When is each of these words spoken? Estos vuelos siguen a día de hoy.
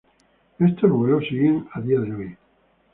Estos 0.57 0.89
vuelos 0.89 1.25
siguen 1.29 1.67
a 1.73 1.79
día 1.79 1.99
de 1.99 2.11
hoy. 2.15 2.37